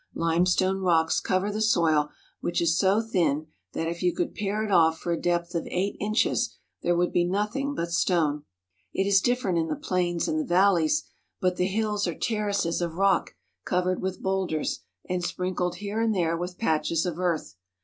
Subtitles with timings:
[0.15, 2.09] Limestone rocks cover the soil,
[2.39, 5.67] which is so thin that if you could pare it off for a depth of
[5.69, 8.41] eight inches there would be nothing but stone.
[8.95, 11.03] It is different in the plains and the valleys,
[11.39, 16.35] but the hills are terraces of rock covered with boulders and sprinkled here and there
[16.35, 17.57] with patches of earth.